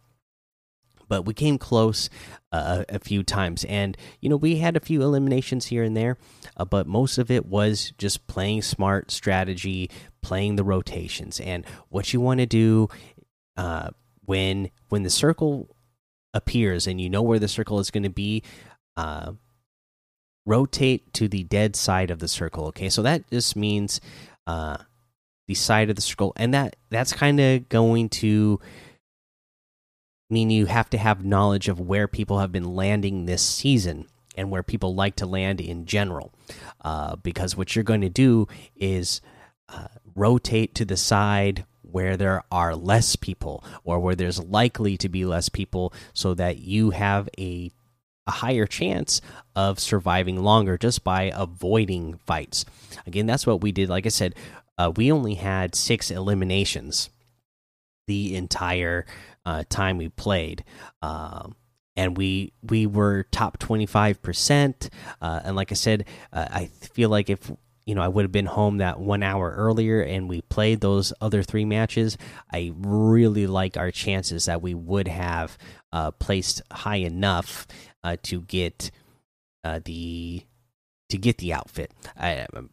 but 1.08 1.22
we 1.22 1.34
came 1.34 1.58
close 1.58 2.10
uh, 2.52 2.84
a 2.88 2.98
few 2.98 3.22
times 3.22 3.64
and 3.64 3.96
you 4.20 4.28
know 4.28 4.36
we 4.36 4.56
had 4.56 4.76
a 4.76 4.80
few 4.80 5.02
eliminations 5.02 5.66
here 5.66 5.82
and 5.82 5.96
there 5.96 6.16
uh, 6.56 6.64
but 6.64 6.86
most 6.86 7.18
of 7.18 7.30
it 7.30 7.46
was 7.46 7.92
just 7.98 8.26
playing 8.26 8.62
smart 8.62 9.10
strategy 9.10 9.90
playing 10.22 10.56
the 10.56 10.64
rotations 10.64 11.40
and 11.40 11.64
what 11.88 12.12
you 12.12 12.20
want 12.20 12.40
to 12.40 12.46
do 12.46 12.88
uh, 13.56 13.88
when 14.24 14.70
when 14.88 15.02
the 15.02 15.10
circle 15.10 15.68
appears 16.36 16.86
and 16.86 17.00
you 17.00 17.08
know 17.08 17.22
where 17.22 17.38
the 17.38 17.48
circle 17.48 17.78
is 17.78 17.90
going 17.90 18.02
to 18.02 18.10
be 18.10 18.42
uh, 18.96 19.32
rotate 20.44 21.12
to 21.12 21.28
the 21.28 21.44
dead 21.44 21.74
side 21.74 22.10
of 22.10 22.18
the 22.18 22.28
circle 22.28 22.66
okay 22.66 22.88
so 22.88 23.02
that 23.02 23.28
just 23.30 23.56
means 23.56 24.00
uh, 24.46 24.76
the 25.48 25.54
side 25.54 25.90
of 25.90 25.96
the 25.96 26.02
circle 26.02 26.32
and 26.36 26.54
that 26.54 26.76
that's 26.90 27.12
kind 27.12 27.40
of 27.40 27.68
going 27.68 28.08
to 28.08 28.60
mean 30.28 30.50
you 30.50 30.66
have 30.66 30.90
to 30.90 30.98
have 30.98 31.24
knowledge 31.24 31.68
of 31.68 31.80
where 31.80 32.08
people 32.08 32.40
have 32.40 32.52
been 32.52 32.74
landing 32.74 33.26
this 33.26 33.42
season 33.42 34.06
and 34.36 34.50
where 34.50 34.62
people 34.62 34.94
like 34.94 35.16
to 35.16 35.26
land 35.26 35.60
in 35.60 35.86
general. 35.86 36.32
Uh, 36.84 37.16
because 37.16 37.56
what 37.56 37.74
you're 37.74 37.84
going 37.84 38.00
to 38.00 38.08
do 38.08 38.46
is 38.76 39.20
uh, 39.68 39.88
rotate 40.14 40.74
to 40.74 40.84
the 40.84 40.96
side 40.96 41.64
where 41.96 42.18
there 42.18 42.42
are 42.52 42.76
less 42.76 43.16
people 43.16 43.64
or 43.82 43.98
where 43.98 44.14
there's 44.14 44.38
likely 44.44 44.98
to 44.98 45.08
be 45.08 45.24
less 45.24 45.48
people 45.48 45.94
so 46.12 46.34
that 46.34 46.58
you 46.58 46.90
have 46.90 47.26
a 47.38 47.70
a 48.26 48.32
higher 48.32 48.66
chance 48.66 49.22
of 49.54 49.80
surviving 49.80 50.42
longer 50.42 50.76
just 50.76 51.02
by 51.02 51.32
avoiding 51.34 52.18
fights. 52.26 52.66
Again, 53.06 53.24
that's 53.24 53.46
what 53.46 53.62
we 53.62 53.72
did. 53.72 53.88
Like 53.88 54.04
I 54.04 54.10
said, 54.10 54.34
uh, 54.76 54.92
we 54.94 55.10
only 55.10 55.36
had 55.36 55.74
six 55.74 56.10
eliminations 56.10 57.08
the 58.06 58.36
entire 58.36 59.06
uh, 59.46 59.64
time 59.70 59.96
we 59.96 60.10
played. 60.10 60.64
Um, 61.00 61.56
and 61.96 62.14
we 62.14 62.52
we 62.62 62.86
were 62.86 63.22
top 63.30 63.56
25% 63.58 64.90
uh, 65.22 65.40
and 65.44 65.56
like 65.56 65.72
i 65.72 65.74
said 65.74 66.04
uh, 66.30 66.46
i 66.50 66.66
feel 66.66 67.08
like 67.08 67.30
if 67.30 67.50
you 67.86 67.94
know 67.94 68.02
i 68.02 68.08
would 68.08 68.24
have 68.24 68.32
been 68.32 68.46
home 68.46 68.78
that 68.78 69.00
one 69.00 69.22
hour 69.22 69.52
earlier 69.56 70.02
and 70.02 70.28
we 70.28 70.42
played 70.42 70.80
those 70.80 71.12
other 71.20 71.42
three 71.42 71.64
matches 71.64 72.18
i 72.52 72.72
really 72.76 73.46
like 73.46 73.76
our 73.76 73.90
chances 73.90 74.44
that 74.44 74.62
we 74.62 74.74
would 74.74 75.08
have 75.08 75.56
uh, 75.92 76.10
placed 76.10 76.60
high 76.70 76.96
enough 76.96 77.66
uh, 78.04 78.16
to 78.22 78.40
get 78.42 78.90
uh, 79.64 79.80
the 79.84 80.42
to 81.08 81.16
get 81.16 81.38
the 81.38 81.52
outfit 81.52 81.92
I, 82.16 82.46
um, 82.54 82.70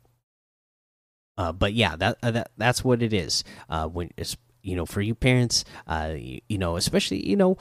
uh, 1.37 1.51
but 1.51 1.73
yeah 1.73 1.95
that, 1.95 2.19
that 2.21 2.51
that's 2.57 2.83
what 2.83 3.01
it 3.01 3.13
is 3.13 3.43
when 3.91 4.11
it's 4.17 4.35
you 4.63 4.75
know, 4.75 4.85
for 4.85 5.01
you 5.01 5.13
parents, 5.13 5.65
uh, 5.87 6.13
you, 6.17 6.39
you 6.47 6.57
know, 6.57 6.77
especially, 6.77 7.27
you 7.27 7.35
know, 7.35 7.57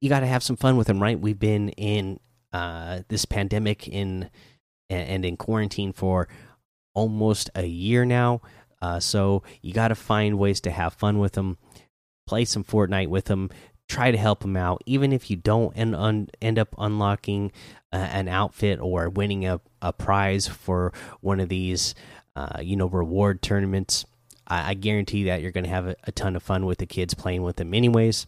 you 0.00 0.08
got 0.08 0.20
to 0.20 0.26
have 0.26 0.44
some 0.44 0.56
fun 0.56 0.76
with 0.76 0.86
them, 0.86 1.02
right? 1.02 1.18
We've 1.18 1.38
been 1.38 1.70
in 1.70 2.20
uh, 2.52 3.00
this 3.08 3.24
pandemic 3.24 3.88
in 3.88 4.30
and 4.90 5.24
in 5.24 5.36
quarantine 5.36 5.92
for 5.92 6.28
almost 6.94 7.50
a 7.54 7.66
year 7.66 8.04
now. 8.04 8.40
Uh, 8.80 9.00
so 9.00 9.42
you 9.62 9.72
got 9.72 9.88
to 9.88 9.94
find 9.94 10.38
ways 10.38 10.60
to 10.60 10.70
have 10.70 10.94
fun 10.94 11.18
with 11.18 11.32
them, 11.32 11.58
play 12.26 12.44
some 12.44 12.64
Fortnite 12.64 13.08
with 13.08 13.26
them, 13.26 13.50
try 13.88 14.10
to 14.10 14.18
help 14.18 14.40
them 14.40 14.56
out, 14.56 14.82
even 14.86 15.12
if 15.12 15.30
you 15.30 15.36
don't 15.36 15.76
end 15.76 16.30
end 16.40 16.58
up 16.58 16.74
unlocking 16.78 17.50
uh, 17.92 17.96
an 17.96 18.28
outfit 18.28 18.78
or 18.80 19.08
winning 19.08 19.46
a, 19.46 19.60
a 19.82 19.92
prize 19.92 20.46
for 20.46 20.92
one 21.20 21.40
of 21.40 21.48
these, 21.48 21.94
uh, 22.36 22.60
you 22.60 22.76
know, 22.76 22.86
reward 22.86 23.42
tournaments. 23.42 24.04
I, 24.46 24.70
I 24.70 24.74
guarantee 24.74 25.24
that 25.24 25.42
you're 25.42 25.52
going 25.52 25.64
to 25.64 25.70
have 25.70 25.86
a, 25.86 25.96
a, 26.04 26.12
ton 26.12 26.36
of 26.36 26.42
fun 26.42 26.66
with 26.66 26.78
the 26.78 26.86
kids 26.86 27.14
playing 27.14 27.42
with 27.42 27.56
them, 27.56 27.74
anyways. 27.74 28.26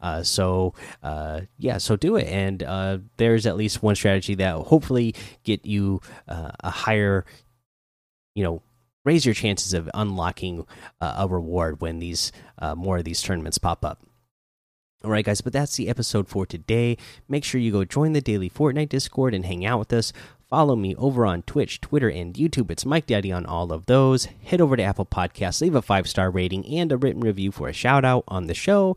Uh, 0.00 0.22
so 0.22 0.74
uh, 1.02 1.42
yeah, 1.58 1.78
so 1.78 1.96
do 1.96 2.16
it, 2.16 2.26
and 2.26 2.62
uh, 2.62 2.98
there's 3.16 3.46
at 3.46 3.56
least 3.56 3.82
one 3.82 3.94
strategy 3.94 4.34
that 4.36 4.56
will 4.56 4.64
hopefully 4.64 5.14
get 5.44 5.64
you 5.66 6.00
uh, 6.28 6.50
a 6.60 6.70
higher, 6.70 7.24
you 8.34 8.42
know, 8.42 8.62
raise 9.04 9.24
your 9.24 9.34
chances 9.34 9.74
of 9.74 9.88
unlocking 9.94 10.66
uh, 11.00 11.14
a 11.18 11.28
reward 11.28 11.80
when 11.80 11.98
these 11.98 12.32
uh, 12.58 12.74
more 12.74 12.98
of 12.98 13.04
these 13.04 13.22
tournaments 13.22 13.58
pop 13.58 13.84
up. 13.84 14.02
All 15.02 15.10
right, 15.10 15.24
guys, 15.24 15.40
but 15.40 15.54
that's 15.54 15.76
the 15.76 15.88
episode 15.88 16.28
for 16.28 16.44
today. 16.44 16.98
Make 17.26 17.42
sure 17.42 17.58
you 17.58 17.72
go 17.72 17.84
join 17.84 18.12
the 18.12 18.20
daily 18.20 18.50
Fortnite 18.50 18.90
Discord 18.90 19.32
and 19.32 19.46
hang 19.46 19.64
out 19.64 19.78
with 19.78 19.92
us. 19.94 20.12
Follow 20.50 20.76
me 20.76 20.94
over 20.96 21.24
on 21.24 21.42
Twitch, 21.42 21.80
Twitter, 21.80 22.10
and 22.10 22.34
YouTube. 22.34 22.70
It's 22.70 22.84
Mike 22.84 23.06
Daddy 23.06 23.32
on 23.32 23.46
all 23.46 23.72
of 23.72 23.86
those. 23.86 24.24
Head 24.44 24.60
over 24.60 24.76
to 24.76 24.82
Apple 24.82 25.06
Podcasts, 25.06 25.62
leave 25.62 25.76
a 25.76 25.80
five 25.80 26.06
star 26.06 26.28
rating 26.28 26.66
and 26.66 26.92
a 26.92 26.98
written 26.98 27.22
review 27.22 27.50
for 27.52 27.68
a 27.68 27.72
shout 27.72 28.04
out 28.04 28.24
on 28.28 28.46
the 28.46 28.52
show. 28.52 28.96